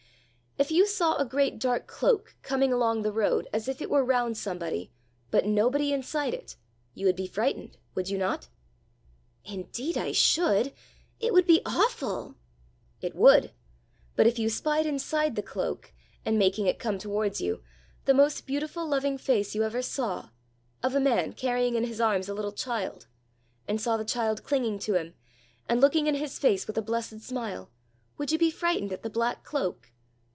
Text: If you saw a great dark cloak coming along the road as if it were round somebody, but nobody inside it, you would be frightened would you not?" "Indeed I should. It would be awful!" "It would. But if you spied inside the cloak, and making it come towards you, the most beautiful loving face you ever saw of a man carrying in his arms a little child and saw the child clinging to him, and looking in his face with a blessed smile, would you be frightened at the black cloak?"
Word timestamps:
If 0.57 0.69
you 0.69 0.85
saw 0.85 1.15
a 1.15 1.25
great 1.25 1.57
dark 1.57 1.87
cloak 1.87 2.35
coming 2.43 2.71
along 2.71 3.01
the 3.01 3.11
road 3.11 3.47
as 3.51 3.67
if 3.67 3.81
it 3.81 3.89
were 3.89 4.05
round 4.05 4.37
somebody, 4.37 4.91
but 5.31 5.47
nobody 5.47 5.91
inside 5.91 6.35
it, 6.35 6.55
you 6.93 7.07
would 7.07 7.15
be 7.15 7.25
frightened 7.25 7.77
would 7.95 8.09
you 8.09 8.17
not?" 8.19 8.47
"Indeed 9.43 9.97
I 9.97 10.11
should. 10.11 10.71
It 11.19 11.33
would 11.33 11.47
be 11.47 11.63
awful!" 11.65 12.35
"It 13.01 13.15
would. 13.15 13.53
But 14.15 14.27
if 14.27 14.37
you 14.37 14.49
spied 14.49 14.85
inside 14.85 15.35
the 15.35 15.41
cloak, 15.41 15.93
and 16.23 16.37
making 16.37 16.67
it 16.67 16.77
come 16.77 16.99
towards 16.99 17.41
you, 17.41 17.63
the 18.05 18.13
most 18.13 18.45
beautiful 18.45 18.85
loving 18.85 19.17
face 19.17 19.55
you 19.55 19.63
ever 19.63 19.81
saw 19.81 20.29
of 20.83 20.93
a 20.93 20.99
man 20.99 21.33
carrying 21.33 21.73
in 21.73 21.85
his 21.85 21.99
arms 21.99 22.29
a 22.29 22.35
little 22.35 22.51
child 22.53 23.07
and 23.67 23.81
saw 23.81 23.97
the 23.97 24.05
child 24.05 24.43
clinging 24.43 24.77
to 24.79 24.93
him, 24.93 25.15
and 25.67 25.81
looking 25.81 26.05
in 26.05 26.15
his 26.15 26.37
face 26.37 26.67
with 26.67 26.77
a 26.77 26.83
blessed 26.83 27.21
smile, 27.21 27.71
would 28.19 28.31
you 28.31 28.37
be 28.37 28.51
frightened 28.51 28.93
at 28.93 29.01
the 29.01 29.09
black 29.09 29.43
cloak?" 29.43 29.87